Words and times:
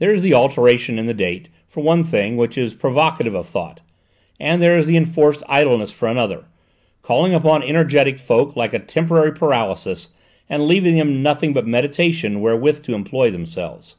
There 0.00 0.12
is 0.12 0.22
the 0.22 0.34
alteration 0.34 0.98
in 0.98 1.06
the 1.06 1.14
date, 1.14 1.46
for 1.68 1.84
one 1.84 2.02
thing, 2.02 2.36
which 2.36 2.58
is 2.58 2.74
provocative 2.74 3.36
of 3.36 3.46
thought, 3.46 3.78
and 4.40 4.60
there 4.60 4.76
is 4.76 4.88
the 4.88 4.96
enforced 4.96 5.44
idleness 5.48 5.92
for 5.92 6.08
another, 6.08 6.46
coming 7.04 7.32
upon 7.32 7.62
energetic 7.62 8.18
folk 8.18 8.56
like 8.56 8.74
a 8.74 8.80
temporary 8.80 9.32
paralysis 9.32 10.08
and 10.50 10.66
leaving 10.66 10.96
them 10.96 11.22
nothing 11.22 11.52
but 11.52 11.64
meditation 11.64 12.40
wherewith 12.40 12.82
to 12.82 12.94
employ 12.96 13.30
themselves. 13.30 13.94